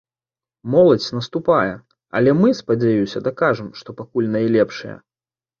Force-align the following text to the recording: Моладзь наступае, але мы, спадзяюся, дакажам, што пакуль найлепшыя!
Моладзь 0.75 1.09
наступае, 1.17 1.73
але 2.21 2.33
мы, 2.39 2.49
спадзяюся, 2.63 3.23
дакажам, 3.29 3.71
што 3.81 3.89
пакуль 4.01 4.33
найлепшыя! 4.39 4.99